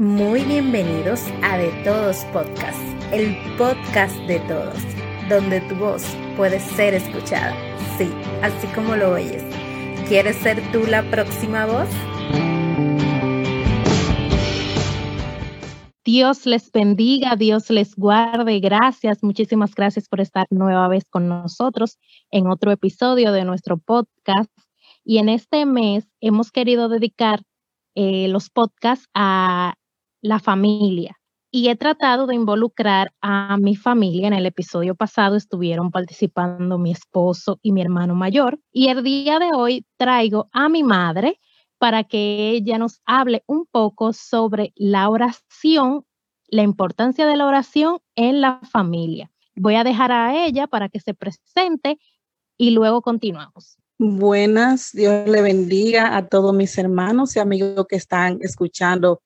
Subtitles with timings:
[0.00, 2.80] Muy bienvenidos a De Todos Podcast,
[3.12, 4.78] el podcast de todos,
[5.28, 6.02] donde tu voz
[6.38, 7.54] puede ser escuchada.
[7.98, 8.10] Sí,
[8.40, 9.44] así como lo oyes.
[10.08, 11.90] ¿Quieres ser tú la próxima voz?
[16.02, 18.58] Dios les bendiga, Dios les guarde.
[18.58, 21.98] Gracias, muchísimas gracias por estar nueva vez con nosotros
[22.30, 24.50] en otro episodio de nuestro podcast.
[25.04, 27.42] Y en este mes hemos querido dedicar
[27.94, 29.74] eh, los podcasts a
[30.22, 31.16] la familia.
[31.52, 34.28] Y he tratado de involucrar a mi familia.
[34.28, 38.60] En el episodio pasado estuvieron participando mi esposo y mi hermano mayor.
[38.72, 41.40] Y el día de hoy traigo a mi madre
[41.78, 46.04] para que ella nos hable un poco sobre la oración,
[46.46, 49.30] la importancia de la oración en la familia.
[49.56, 51.98] Voy a dejar a ella para que se presente
[52.56, 53.76] y luego continuamos.
[53.98, 59.20] Buenas, Dios le bendiga a todos mis hermanos y amigos que están escuchando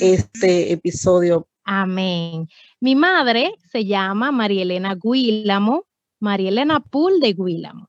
[0.00, 1.48] este episodio.
[1.64, 2.48] Amén.
[2.80, 5.84] Mi madre se llama María Elena Guílamo,
[6.18, 7.88] María Elena Pool de Guílamo.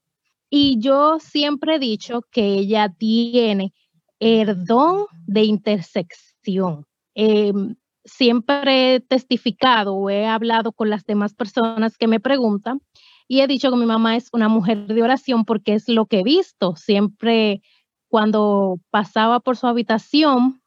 [0.49, 3.73] Y yo siempre he dicho que ella tiene
[4.19, 6.85] el don de intersección.
[7.15, 12.81] Em, siempre he testificado o he hablado con las demás personas que me preguntan
[13.27, 16.19] y he dicho que mi mamá es una mujer de oración porque es lo que
[16.19, 16.75] he visto.
[16.75, 17.61] Siempre
[18.09, 20.60] cuando pasaba por su habitación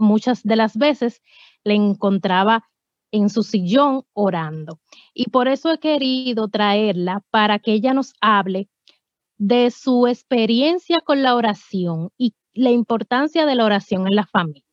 [0.00, 1.22] muchas de las veces
[1.64, 2.64] le encontraba
[3.12, 4.80] en su sillón orando.
[5.14, 8.68] Y por eso he querido traerla para que ella nos hable
[9.38, 14.64] de su experiencia con la oración y la importancia de la oración en la familia.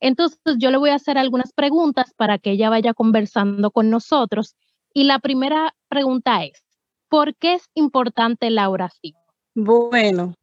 [0.00, 4.56] Entonces, yo le voy a hacer algunas preguntas para que ella vaya conversando con nosotros.
[4.92, 6.64] Y la primera pregunta es,
[7.08, 9.14] ¿por qué es importante la oración?
[9.54, 10.34] Bueno,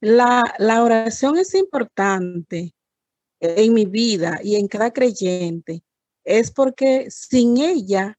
[0.00, 2.72] la, la oración es importante
[3.42, 5.82] en mi vida y en cada creyente
[6.24, 8.16] es porque sin ella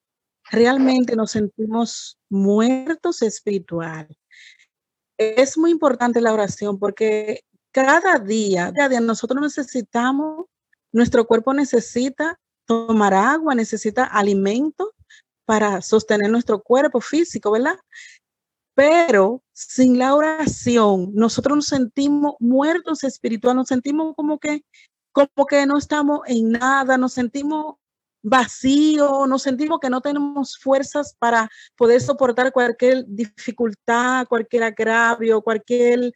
[0.51, 4.07] realmente nos sentimos muertos espiritual.
[5.17, 10.45] Es muy importante la oración porque cada día, cada día nosotros necesitamos,
[10.91, 14.93] nuestro cuerpo necesita tomar agua, necesita alimento
[15.45, 17.77] para sostener nuestro cuerpo físico, ¿verdad?
[18.75, 24.65] Pero sin la oración, nosotros nos sentimos muertos espiritual, nos sentimos como que
[25.13, 27.75] como que no estamos en nada, nos sentimos
[28.23, 36.13] vacíos, nos sentimos que no tenemos fuerzas para poder soportar cualquier dificultad, cualquier agravio, cualquier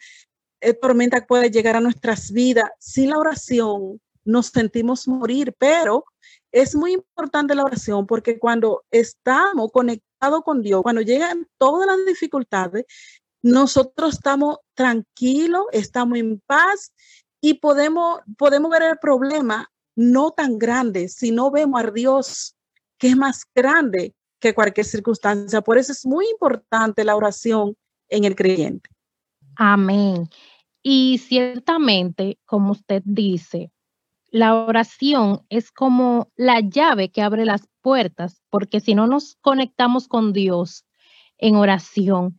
[0.61, 2.69] eh, tormenta que pueda llegar a nuestras vidas.
[2.79, 6.05] Sin la oración nos sentimos morir, pero
[6.51, 12.05] es muy importante la oración porque cuando estamos conectados con Dios, cuando llegan todas las
[12.05, 12.85] dificultades,
[13.41, 16.93] nosotros estamos tranquilos, estamos en paz
[17.41, 22.55] y podemos, podemos ver el problema no tan grande si no vemos a Dios
[22.97, 25.61] que es más grande que cualquier circunstancia.
[25.61, 27.75] Por eso es muy importante la oración
[28.09, 28.89] en el creyente.
[29.55, 30.29] Amén.
[30.83, 33.71] Y ciertamente, como usted dice,
[34.29, 40.07] la oración es como la llave que abre las puertas, porque si no nos conectamos
[40.07, 40.85] con Dios
[41.37, 42.37] en oración,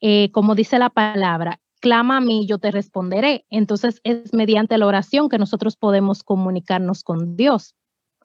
[0.00, 3.46] eh, como dice la palabra, clama a mí, yo te responderé.
[3.50, 7.74] Entonces es mediante la oración que nosotros podemos comunicarnos con Dios.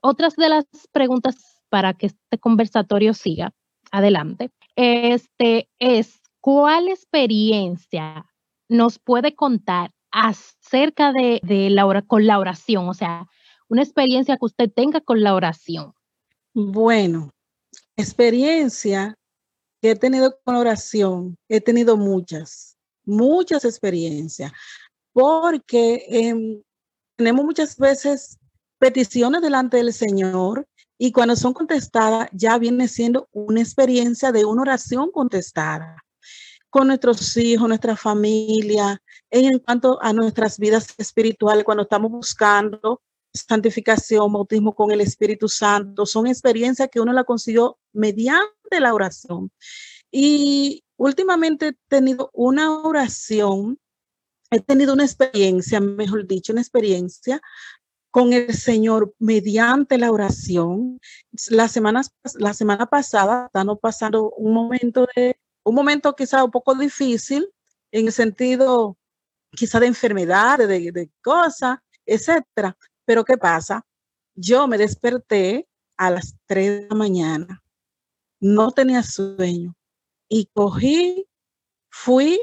[0.02, 3.54] Otras de las preguntas para que este conversatorio siga
[3.92, 8.26] adelante, este es, ¿cuál experiencia
[8.68, 11.40] nos puede contar acerca de,
[11.70, 12.90] la, con la oración?
[12.90, 13.28] O sea,
[13.70, 15.94] una experiencia que usted tenga con la oración.
[16.54, 17.30] Bueno,
[17.96, 19.16] experiencia
[19.82, 22.73] que he tenido con oración, he tenido muchas
[23.06, 24.52] muchas experiencias,
[25.12, 26.62] porque em,
[27.16, 28.38] tenemos muchas veces
[28.80, 34.62] peticiones delante del Señor y cuando son contestadas ya viene siendo una experiencia de una
[34.64, 36.04] oración contestada
[36.70, 39.00] con nuestros hijos, nuestra familia,
[39.30, 43.00] en cuanto a nuestras vidas espirituales, cuando estamos buscando
[43.32, 49.52] santificación, bautismo con el Espíritu Santo, son experiencias que uno la consiguió mediante la oración.
[50.12, 53.80] Y últimamente he tenido una oración,
[54.52, 57.42] he tenido una experiencia, mejor dicho, una experiencia
[58.12, 61.00] con el Señor mediante la oración.
[61.50, 62.04] La semana,
[62.36, 67.50] la semana pasada estamos pasando un momento de, un momento quizá un poco difícil
[67.92, 68.98] en el sentido
[69.52, 72.78] quizá de enfermedad, de, de cosas, etcétera.
[73.06, 73.86] Pero ¿qué pasa?
[74.36, 75.68] Yo me desperté
[75.98, 77.64] a las 3 de la mañana.
[78.40, 79.76] No tenía sueño
[80.36, 81.28] y cogí,
[81.92, 82.42] fui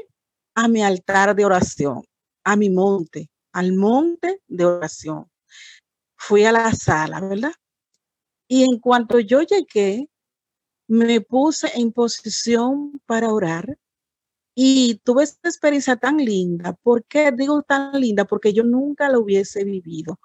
[0.55, 2.05] a mi altar de oración,
[2.45, 5.29] a mi monte, al monte de oración.
[6.15, 7.51] fui a la sala, ¿verdad?
[8.47, 10.09] Y en cuanto yo llegué,
[10.87, 13.77] me puse en posición para orar
[14.55, 16.71] y tuve esta experiencia tan linda.
[16.83, 18.23] ¿Por qué digo tan linda?
[18.23, 20.17] Porque yo nunca la hubiese vivido.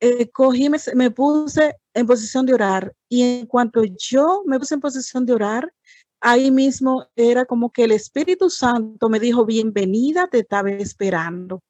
[0.00, 4.74] Eh, cogí, me, me, puse en posición de orar y en cuanto yo me puse
[4.74, 5.72] en posición de orar,
[6.22, 11.62] ahí mismo era como que el Espíritu Santo me dijo, bienvenida, te estaba esperando.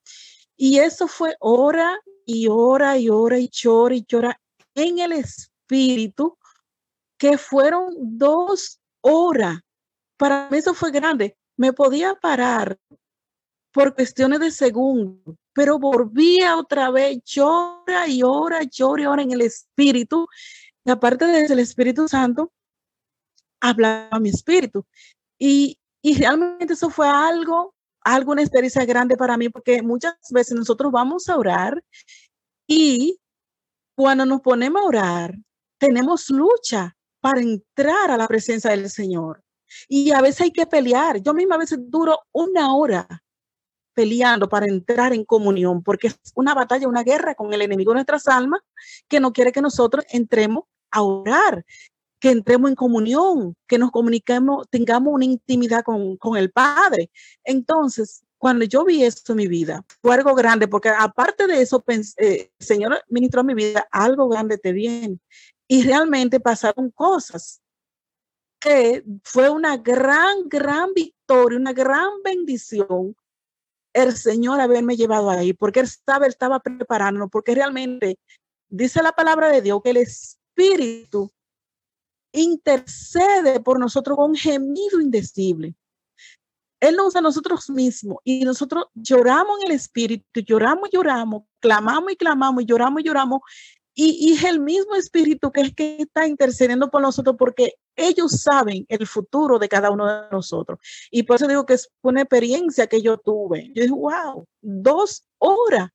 [0.56, 4.40] Y eso fue hora y hora y hora y llora y llora
[4.74, 6.38] en el Espíritu,
[7.18, 9.58] que fueron dos horas.
[10.18, 11.36] Para mí eso fue grande.
[11.56, 12.78] Me podía parar
[13.72, 19.32] por cuestiones de segundos, pero volvía otra vez, llora y llora, llora y llora en
[19.32, 20.28] el Espíritu.
[20.84, 22.52] Y aparte de eso, el Espíritu Santo
[23.62, 24.84] hablaba mi espíritu.
[25.38, 30.56] Y, y realmente eso fue algo, algo, una experiencia grande para mí, porque muchas veces
[30.56, 31.82] nosotros vamos a orar
[32.66, 33.18] y
[33.94, 35.34] cuando nos ponemos a orar,
[35.78, 39.42] tenemos lucha para entrar a la presencia del Señor.
[39.88, 41.22] Y a veces hay que pelear.
[41.22, 43.06] Yo misma a veces duro una hora
[43.94, 47.96] peleando para entrar en comunión, porque es una batalla, una guerra con el enemigo de
[47.96, 48.60] nuestras almas
[49.08, 51.64] que no quiere que nosotros entremos a orar,
[52.22, 57.10] que entremos en comunión, que nos comuniquemos, tengamos una intimidad con, con el Padre.
[57.42, 61.80] Entonces, cuando yo vi esto en mi vida, fue algo grande, porque aparte de eso,
[61.80, 65.18] pensé, eh, Señor ministró mi vida, algo grande te viene.
[65.66, 67.60] Y realmente pasaron cosas
[68.60, 73.16] que fue una gran, gran victoria, una gran bendición
[73.94, 78.16] el Señor haberme llevado ahí, porque Él estaba, estaba preparando, porque realmente
[78.68, 81.32] dice la palabra de Dios que el Espíritu
[82.32, 85.74] intercede por nosotros con un gemido indecible.
[86.80, 92.12] Él nos usa a nosotros mismos y nosotros lloramos en el Espíritu, lloramos, lloramos, clamamos
[92.12, 93.40] y clamamos, lloramos lloramos.
[93.94, 98.40] Y, y es el mismo Espíritu que es que está intercediendo por nosotros porque ellos
[98.40, 100.80] saben el futuro de cada uno de nosotros.
[101.10, 103.70] Y por eso digo que es una experiencia que yo tuve.
[103.74, 105.90] Yo dije, wow, dos horas,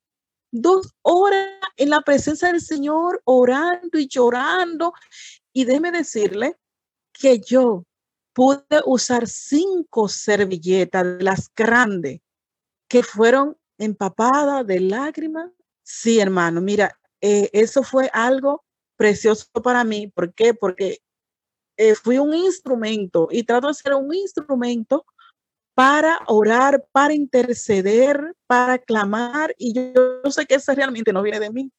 [0.50, 4.92] dos horas en la presencia del Señor, orando y llorando.
[5.52, 6.56] Y déjeme decirle
[7.12, 7.84] que yo
[8.32, 12.20] pude usar cinco servilletas las grandes
[12.88, 15.50] que fueron empapadas de lágrimas.
[15.82, 18.64] Sí, hermano, mira, eh, eso fue algo
[18.96, 20.08] precioso para mí.
[20.08, 20.54] ¿Por qué?
[20.54, 21.00] Porque
[21.76, 25.06] eh, fui un instrumento y trato de ser un instrumento
[25.78, 29.54] para orar, para interceder, para clamar.
[29.58, 31.70] Y yo, sé que eso realmente no viene de mí.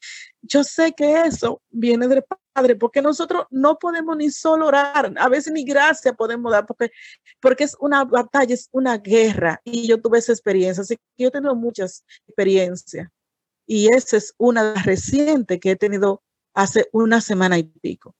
[0.42, 2.24] Yo sé que eso viene del
[2.54, 6.92] Padre, porque nosotros no podemos ni solo orar, a veces ni gracia podemos dar, porque,
[7.42, 9.60] porque es una batalla, es una guerra.
[9.66, 13.10] Y yo tuve esa experiencia, así que yo he muchas experiencias.
[13.68, 16.24] Y esa es una reciente que he tenido
[16.54, 18.16] hace una semana y pico.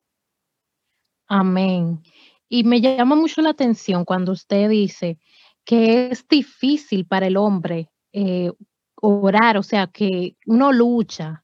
[1.30, 2.04] Amén.
[2.50, 5.18] Y me llama mucho la atención cuando usted dice
[5.66, 8.52] que es difícil para el hombre eh,
[8.96, 11.44] orar, o sea, que uno lucha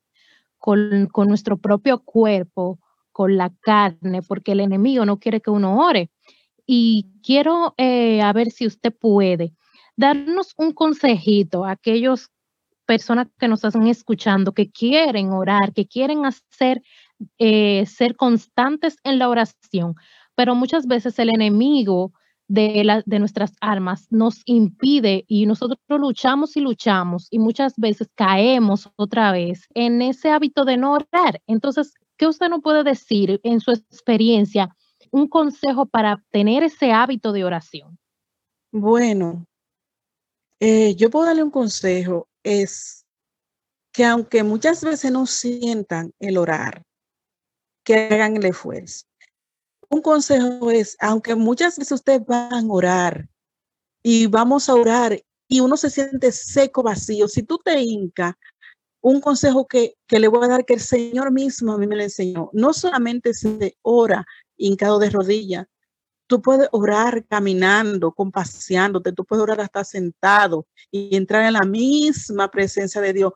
[0.58, 2.80] con, nuestro propio cuerpo,
[3.12, 6.10] con la carne, porque el enemigo no quiere que uno ore.
[6.66, 9.54] Y quiero eh, a ver si usted puede
[9.96, 12.32] darnos un consejito a aquellos
[12.86, 16.82] personas que nos están escuchando, que quieren orar, que quieren hacer
[17.40, 19.96] eh, ser constantes en la oración,
[20.36, 22.12] pero muchas veces el enemigo
[22.48, 28.10] de, la, de nuestras armas nos impide y nosotros luchamos y luchamos y muchas veces
[28.16, 31.42] caemos otra vez en ese hábito de no orar.
[31.48, 34.76] Entonces, ¿qué usted no puede decir en su experiencia?
[35.12, 37.98] Un consejo para tener ese hábito de oración.
[38.72, 39.46] Bueno,
[40.60, 43.06] eh, yo puedo darle un consejo, es
[43.92, 46.84] que aunque muchas veces no sientan el orar,
[47.86, 49.06] que hagan el esfuerzo.
[49.90, 53.28] Un consejo es, aunque muchas veces ustedes van a orar
[54.04, 58.36] y vamos a orar y uno se siente seco, vacío, si tú te hincas,
[59.02, 61.96] un consejo que, que, le voy a dar que el Señor mismo a mí me
[61.96, 64.26] lo enseñó, no solamente se ora
[64.58, 65.68] hincado de rodillas,
[66.28, 72.50] tú puedes orar caminando, compaseándote, tú puedes orar hasta sentado y entrar en la misma
[72.50, 73.34] presencia de Dios.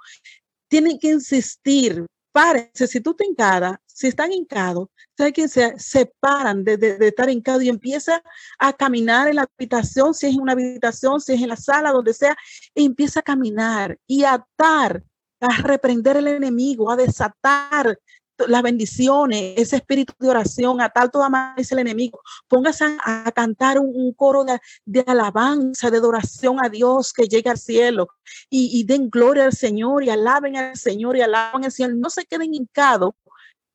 [0.68, 4.88] Tienen que insistir, párense, si tú te encadas, si están hincados,
[5.18, 8.24] ¿sabe que se separan de, de, estar hincados y empieza
[8.58, 11.92] a caminar en la habitación, si es en una habitación, si es en la sala,
[11.92, 12.38] donde sea,
[12.74, 15.04] y empieza a caminar y a atar,
[15.42, 18.00] a reprender el enemigo, a desatar
[18.48, 22.22] las bendiciones, ese espíritu de oración, a tal toda es el enemigo.
[22.48, 24.46] Póngase a, cantar un, coro
[24.86, 28.08] de, alabanza, de adoración a Dios que llegue al cielo
[28.50, 31.96] y, den gloria al Señor y alaben al Señor y alaben al Señor.
[31.96, 33.12] No se queden hincados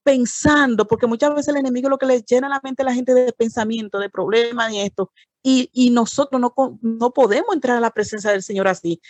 [0.05, 3.15] pensando, porque muchas veces el enemigo lo que le llena la mente a la gente
[3.15, 8.31] de pensamiento, de problemas y esto, y, nosotros no, no podemos entrar a la presencia
[8.31, 9.01] del Señor así.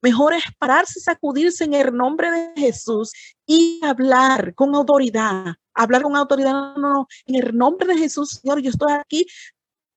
[0.00, 3.12] Mejor es pararse, sacudirse en el nombre de Jesús
[3.46, 5.54] y hablar con autoridad.
[5.72, 7.08] Hablar con autoridad, no, no, no.
[7.26, 9.26] En el nombre de Jesús, Señor, yo estoy aquí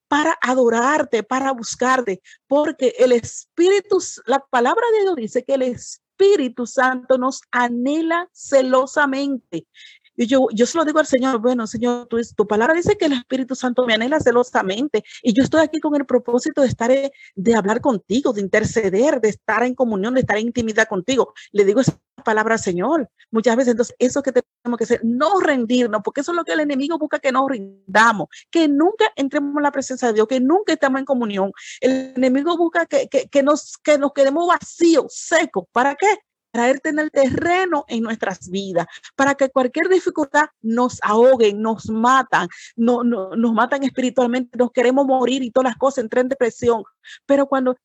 [0.07, 6.65] para adorarte, para buscarte, porque el Espíritu, la palabra de Dios dice que el Espíritu
[6.65, 9.67] Santo nos anhela celosamente.
[10.17, 13.05] Y yo, yo se lo digo al Señor, bueno, Señor, tu, tu palabra dice que
[13.05, 16.89] el Espíritu Santo me anhela celosamente y yo estoy aquí con el propósito de estar,
[16.91, 21.33] eh, de hablar contigo, de interceder, de estar en comunión, de estar en intimidad contigo.
[21.51, 23.09] Le digo esa palabra al Señor.
[23.29, 26.53] Muchas veces, entonces, eso que tenemos que hacer, no rendirnos, porque eso es lo que
[26.53, 30.39] el enemigo busca que nos rindamos, que nunca entremos en la presencia de Dios, que
[30.39, 31.51] nunca estemos en comunión.
[31.79, 35.65] El enemigo busca que, que, que nos, que nos quedemos vacíos, secos.
[35.71, 36.07] ¿Para qué?
[36.51, 42.47] Traerte en el terreno en nuestras vidas, para que cualquier dificultad nos ahoguen, nos matan,
[42.75, 46.83] no, nos matan espiritualmente, nos queremos morir y todas las cosas, entren en depresión.
[47.25, 47.77] Pero cuando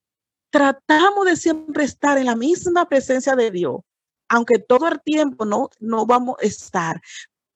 [0.51, 3.81] tratamos de siempre estar en la misma presencia de Dios,
[4.29, 7.01] aunque todo el tiempo no, no vamos a estar,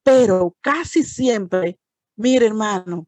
[0.02, 1.78] pero casi siempre,
[2.16, 3.06] mire hermano,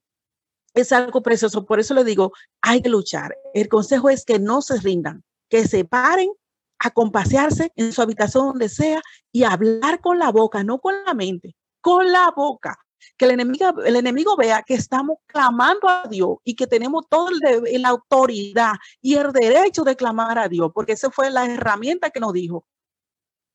[0.75, 1.64] es algo precioso.
[1.67, 3.37] Por eso le digo, hay que luchar.
[3.55, 6.31] El consejo es que no se rindan, que se paren
[6.78, 9.00] a compasearse en su habitación donde sea
[9.32, 12.78] y hablar con la boca, no con la mente, con la boca.
[13.16, 17.30] Que el enemigo, el enemigo vea que estamos clamando a Dios y que tenemos toda
[17.32, 22.20] la autoridad y el derecho de clamar a Dios, porque esa fue la herramienta que
[22.20, 22.66] nos dijo.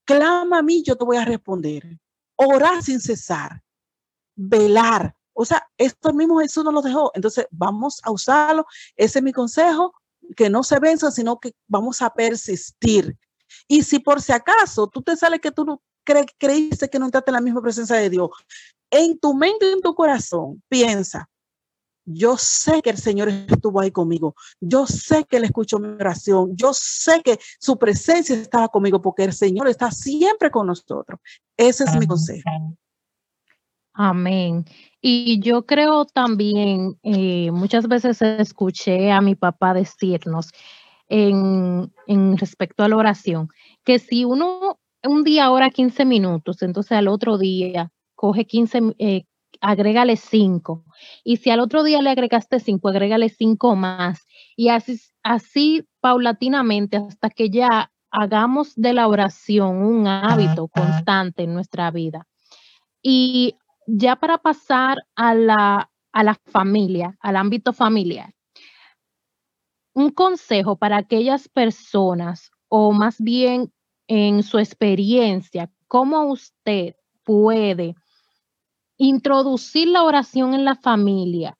[0.05, 1.97] Clama a mí, yo te voy a responder.
[2.35, 3.63] Orar sin cesar.
[4.35, 5.15] Velar.
[5.33, 7.11] O sea, esto mismo Jesús nos lo dejó.
[7.15, 8.65] Entonces, vamos a usarlo.
[8.95, 9.93] Ese es mi consejo
[10.33, 13.17] que no se venza, sino que vamos a persistir.
[13.67, 15.81] Y si por si acaso tú te sales que tú no
[16.37, 18.29] creíste que no entraste en la misma presencia de Dios,
[18.91, 21.29] en tu mente y en tu corazón, piensa,
[22.05, 24.35] yo sé que el Señor estuvo ahí conmigo.
[24.59, 26.55] Yo sé que Él escuchó mi oración.
[26.55, 31.19] Yo sé que su presencia estaba conmigo porque el Señor está siempre con nosotros.
[31.55, 32.43] Ese es mi consejo.
[33.93, 34.65] Amén.
[35.05, 40.51] Y yo creo también, eh, muchas veces escuché a mi papá decirnos
[41.09, 41.91] en,
[42.37, 43.49] respecto a la oración,
[43.83, 49.25] que si uno un día ora 15 minutos, entonces al otro día coge 15, eh,
[49.59, 50.85] agrégale 5.
[51.25, 54.25] Y si al otro día le agregaste 5, agrégale 5 más.
[54.55, 61.53] Y así, así paulatinamente hasta que ya hagamos de la oración un hábito constante en
[61.53, 62.25] nuestra vida.
[63.01, 68.33] Y ya para pasar a la, a la familia, al ámbito familiar,
[69.93, 73.71] un consejo para aquellas personas, o más bien
[74.07, 77.95] en su experiencia, cómo usted puede
[78.97, 81.57] introducir la oración en la familia.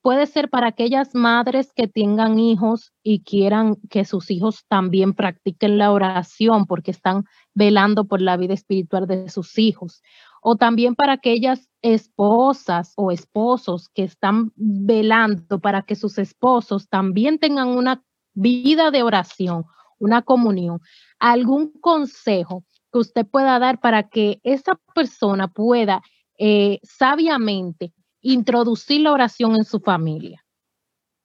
[0.00, 5.76] Puede ser para aquellas madres que tengan hijos y quieran que sus hijos también practiquen
[5.76, 10.02] la oración porque están velando por la vida espiritual de sus hijos
[10.50, 17.38] o también para aquellas esposas o esposos que están velando para que sus esposos también
[17.38, 18.02] tengan una
[18.32, 19.66] vida de oración,
[19.98, 20.80] una comunión.
[21.18, 26.00] ¿Algún consejo que usted pueda dar para que esa persona pueda
[26.38, 30.42] eh, sabiamente introducir la oración en su familia?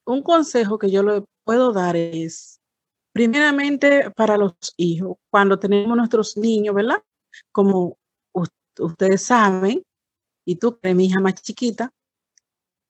[0.04, 2.60] Un consejo que yo le puedo dar es,
[3.14, 7.02] primeramente para los hijos, cuando tenemos nuestros niños, ¿verdad?
[7.52, 7.96] Como
[8.78, 9.82] ustedes saben,
[10.44, 11.90] y tú, que mi hija más chiquita,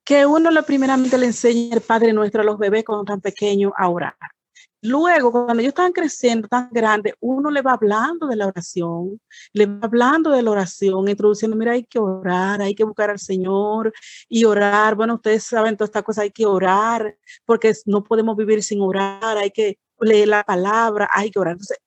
[0.04, 3.72] que uno lo primeramente le enseña el Padre Nuestro a los bebés cuando están pequeños
[3.76, 4.16] a orar.
[4.82, 9.18] Luego, cuando ellos están creciendo tan grandes, uno le va hablando de la oración,
[9.54, 13.18] le va hablando de la oración, introduciendo, mira, hay que orar, hay que buscar al
[13.18, 13.94] Señor
[14.28, 14.94] y orar.
[14.94, 19.38] Bueno, ustedes saben todas estas cosas, hay que orar, porque no podemos vivir sin orar,
[19.38, 21.52] hay que leer la palabra, hay que orar.
[21.52, 21.78] Entonces,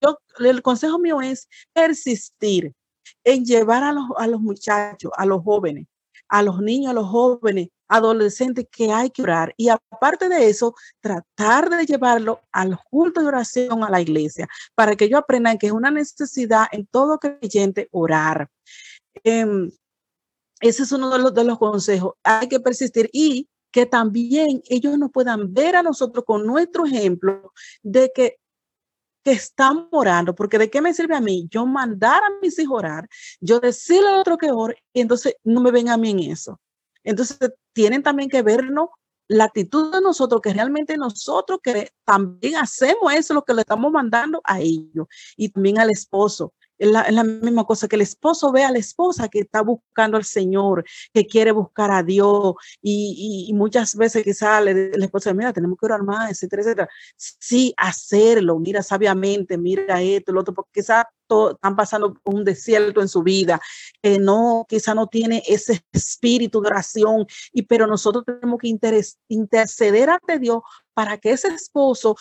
[0.00, 2.72] yo, el consejo mío es persistir,
[3.22, 5.86] en llevar a los, a los muchachos, a los jóvenes,
[6.28, 9.54] a los niños, a los jóvenes, adolescentes que hay que orar.
[9.56, 14.96] Y aparte de eso, tratar de llevarlo al culto de oración a la iglesia para
[14.96, 18.48] que ellos aprendan que es una necesidad en todo creyente orar.
[19.22, 19.70] Em,
[20.60, 22.14] ese es uno de los, de los consejos.
[22.22, 27.52] Hay que persistir y que también ellos nos puedan ver a nosotros con nuestro ejemplo
[27.82, 28.38] de que
[29.24, 32.78] que están orando, porque de qué me sirve a mí yo mandar a mis hijos
[32.78, 33.08] orar,
[33.40, 36.60] yo decirle al otro que ore, y entonces no me ven a mí en eso.
[37.02, 37.38] Entonces
[37.72, 38.88] tienen también que vernos
[39.26, 43.90] la actitud de nosotros, que realmente nosotros que también hacemos eso, lo que le estamos
[43.90, 46.52] mandando a ellos y también al esposo.
[46.78, 50.24] Es la, misma cosa que el esposo ve a la esposa que está buscando al
[50.24, 55.86] Señor, que quiere buscar a Dios y, muchas veces quizá la esposa, mira, tenemos que
[55.86, 56.88] orar más, etcétera, etcétera.
[57.16, 63.08] Sí, hacerlo, mira sabiamente, mira esto, lo otro, porque quizá están pasando un desierto en
[63.08, 63.60] su vida,
[64.02, 68.76] que no, quizá no tiene ese espíritu de oración, y pero nosotros tenemos que
[69.28, 70.62] interceder ante Dios
[70.92, 72.16] para que ese esposo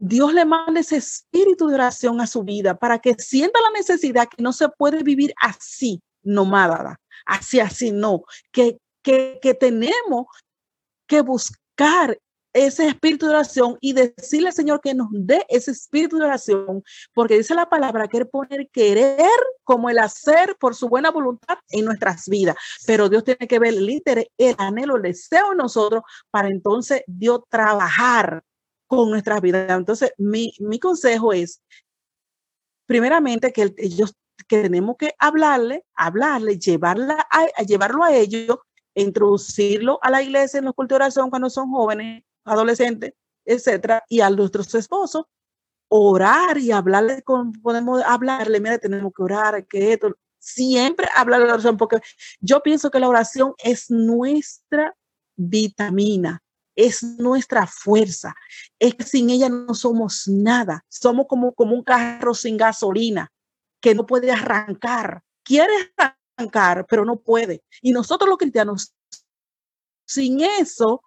[0.00, 4.28] Dios le manda ese espíritu de oración a su vida para que sienta la necesidad
[4.28, 10.26] que no se puede vivir así, nomada, así, así, no, que, que, que tenemos
[11.06, 12.18] que buscar
[12.52, 16.82] ese espíritu de oración y decirle al Señor que nos dé ese espíritu de oración,
[17.14, 19.28] porque dice la palabra que poner querer
[19.64, 22.56] como el hacer por su buena voluntad en nuestras vidas.
[22.86, 27.02] Pero Dios tiene que ver el interés, el anhelo, el deseo en nosotros para entonces
[27.06, 28.42] Dios trabajar
[28.90, 29.70] con nuestras vidas.
[29.70, 31.62] Entonces, mi, consejo es,
[32.86, 34.16] primeramente, que ellos
[34.48, 38.58] que tenemos que hablarle, hablarle, llevarla a, llevarlo a ellos,
[38.94, 43.12] introducirlo a la iglesia en los cultos de oración cuando son jóvenes, adolescentes,
[43.44, 45.26] etcétera, y a nuestros esposos,
[45.88, 51.46] orar y hablarle con, podemos hablarle, mira, tenemos que orar, que esto, siempre hablar de
[51.46, 52.00] la oración, porque
[52.40, 54.96] yo pienso que la oración es nuestra
[55.36, 56.42] vitamina
[56.86, 58.34] es nuestra fuerza.
[58.78, 60.84] Es que sin ella no somos nada.
[60.88, 63.30] Somos como, como un carro sin gasolina
[63.80, 65.22] que no puede arrancar.
[65.42, 67.62] Quiere arrancar, pero no puede.
[67.82, 68.94] Y nosotros los cristianos,
[70.06, 71.02] sin eso,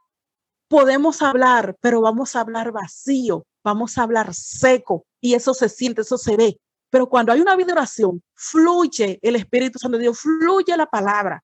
[0.67, 5.05] podemos hablar, pero vamos a hablar vacío, vamos a hablar seco.
[5.21, 6.59] Y eso se siente, eso se ve.
[6.89, 10.85] Pero cuando hay una vida de oración, fluye el Espíritu Santo de Dios, fluye la
[10.85, 11.43] palabra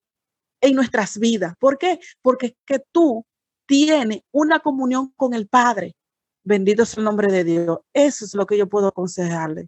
[0.61, 1.55] en nuestras vidas.
[1.59, 1.99] ¿Por qué?
[2.21, 3.25] Porque es que tú
[3.69, 5.95] tiene una comunión con el Padre.
[6.43, 7.79] Bendito es el nombre de Dios.
[7.93, 9.67] Eso es lo que yo puedo aconsejarle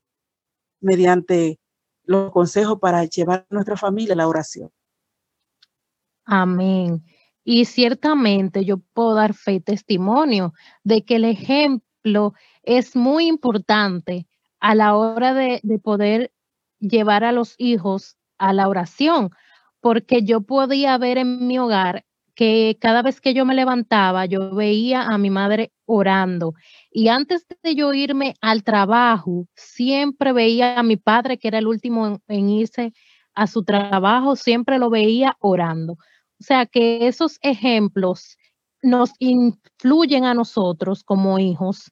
[0.82, 1.60] mediante
[2.04, 4.72] los consejos para llevar a nuestra familia a la oración.
[6.26, 7.06] Amén.
[7.44, 14.28] Y ciertamente yo puedo dar fe y testimonio de que el ejemplo es muy importante
[14.60, 16.34] a la hora de, de poder
[16.80, 19.30] llevar a los hijos a la oración,
[19.80, 22.04] porque yo podía ver en mi hogar
[22.42, 26.56] que cada vez que yo me levantaba, yo veía a mi madre orando.
[26.90, 31.68] Y antes de yo irme al trabajo, siempre veía a mi padre, que era el
[31.68, 32.94] último en, irse
[33.36, 35.94] a su trabajo, siempre lo veía orando.
[35.94, 38.38] O sea que esos ejemplos
[38.82, 41.92] nos influyen a nosotros como hijos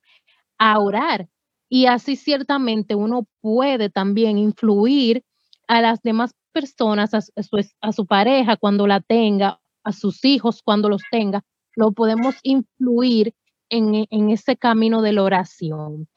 [0.58, 1.30] a orar.
[1.70, 5.24] Y así ciertamente uno puede también influir
[5.68, 10.62] a las demás personas, a su, a su pareja cuando la tenga a sus hijos
[10.64, 11.44] cuando los tenga,
[11.76, 13.34] lo podemos influir
[13.70, 16.08] en, en ese camino de la oración.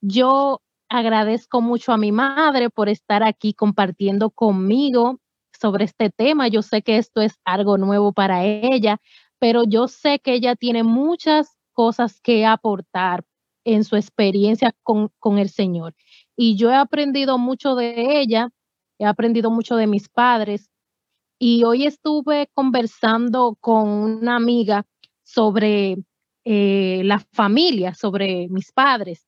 [0.00, 5.20] Yo agradezco mucho a mi madre por estar aquí compartiendo conmigo
[5.58, 6.48] sobre este tema.
[6.48, 8.98] Yo sé que esto es algo nuevo para ella,
[9.38, 13.24] pero yo sé que ella tiene muchas cosas que aportar
[13.64, 15.94] en su experiencia con, con, el Señor.
[16.36, 18.50] Y yo he aprendido mucho de ella,
[18.98, 20.70] he aprendido mucho de mis padres
[21.38, 24.86] y hoy estuve conversando con una amiga
[25.22, 25.98] sobre
[26.44, 29.26] eh, la familia, sobre mis padres.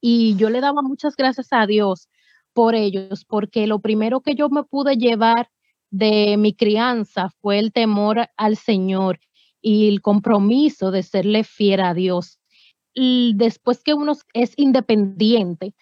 [0.00, 2.08] Y yo le daba muchas gracias a Dios
[2.52, 5.50] por ellos, porque lo primero que yo me pude llevar
[5.90, 9.20] de mi crianza fue el temor al Señor
[9.60, 12.38] y el compromiso de serle fiel a Dios.
[12.92, 15.74] Y después que uno es independiente,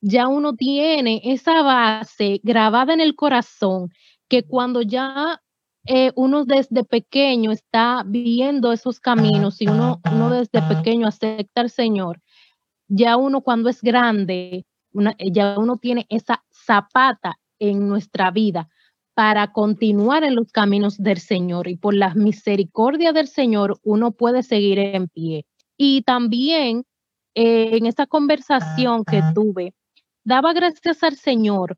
[0.00, 3.90] ya uno tiene esa base grabada en el corazón
[4.34, 5.40] que cuando ya
[5.86, 11.70] eh, uno desde pequeño está viendo esos caminos y uno, uno desde pequeño acepta al
[11.70, 12.20] Señor,
[12.88, 14.66] ya uno cuando es grande,
[15.30, 18.68] ya uno tiene esa zapata en nuestra vida
[19.14, 24.42] para continuar en los caminos del Señor y por la misericordia del Señor uno puede
[24.42, 25.46] seguir en pie.
[25.76, 26.82] Y también
[27.36, 29.74] eh, en esta conversación que tuve,
[30.24, 31.76] daba gracias al Señor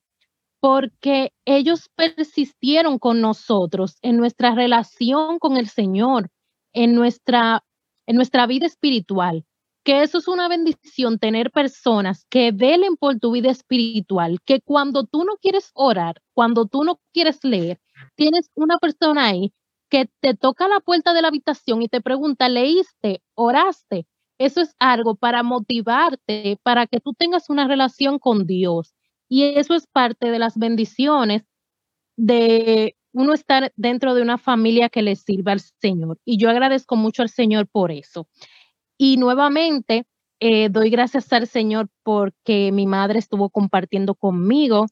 [0.61, 6.31] porque ellos persistieron con nosotros en nuestra relación con el Señor,
[6.73, 7.65] en nuestra,
[8.07, 9.45] en nuestra vida espiritual.
[9.85, 15.05] Que eso es una bendición, tener personas que velen por tu vida espiritual, que cuando
[15.05, 17.79] tú no quieres orar, cuando tú no quieres leer,
[18.17, 19.53] tienes una persona ahí
[19.89, 23.23] que te toca la puerta de la habitación y te pregunta, ¿leíste?
[23.35, 24.07] ¿Oraste?
[24.39, 28.95] eso es algo para motivarte, para que tú tengas una relación con Dios.
[29.29, 31.43] Y eso es parte de las bendiciones
[32.17, 36.19] de uno estar dentro de una familia que le sirva al Señor.
[36.25, 38.29] Y yo agradezco mucho al Señor por eso.
[38.99, 40.07] Y nuevamente
[40.39, 44.87] eh, doy gracias al Señor porque mi madre estuvo compartiendo conmigo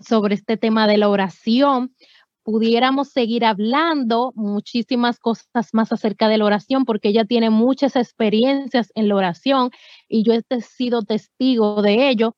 [0.00, 1.94] sobre este tema de la oración.
[2.42, 8.90] Pudiéramos seguir hablando muchísimas cosas más acerca de la oración porque ella tiene muchas experiencias
[8.94, 9.70] en la oración
[10.08, 12.34] y yo he sido testigo de ello,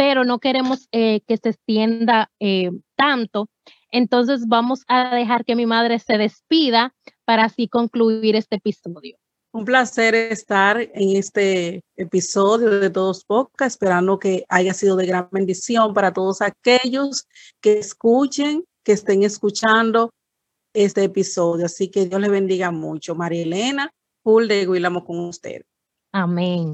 [0.00, 3.50] pero no queremos eh, que se extienda eh, tanto.
[3.90, 6.94] Entonces vamos a dejar que mi madre se despida
[7.26, 9.18] para así concluir este episodio.
[9.52, 15.28] Un placer estar en este episodio de Todos Podcast, esperando que haya sido de gran
[15.30, 17.26] bendición para todos aquellos
[17.60, 20.14] que escuchen, que estén escuchando
[20.72, 21.66] este episodio.
[21.66, 23.14] Así que Dios les bendiga mucho.
[23.14, 25.60] María Elena, full de Guilamo con usted.
[26.10, 26.72] Amén.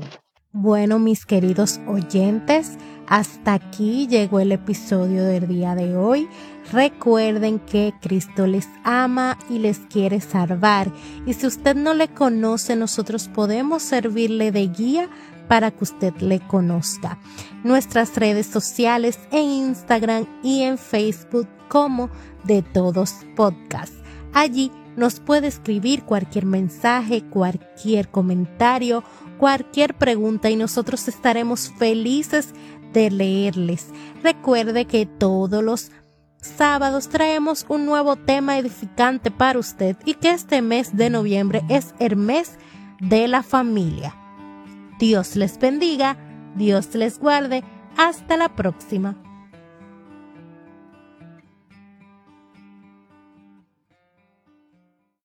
[0.59, 6.29] Bueno, mis queridos oyentes, hasta aquí llegó el episodio del día de hoy.
[6.73, 10.93] Recuerden que Cristo les ama y les quiere salvar.
[11.27, 15.09] Y si usted no le conoce, nosotros podemos servirle de guía
[15.49, 17.19] para que usted le conozca.
[17.63, 22.11] Nuestras redes sociales en Instagram y en Facebook como
[22.45, 23.93] de todos podcast.
[24.33, 29.05] Allí nos puede escribir cualquier mensaje, cualquier comentario,
[29.39, 32.55] cualquier pregunta y nosotros estaremos felices
[32.93, 33.89] de leerles.
[34.23, 35.91] Recuerde que todos los
[36.41, 41.95] sábados traemos un nuevo tema edificante para usted y que este mes de noviembre es
[41.99, 42.59] el mes
[43.01, 44.15] de la familia.
[44.99, 46.17] Dios les bendiga,
[46.57, 47.65] Dios les guarde,
[47.97, 49.17] hasta la próxima.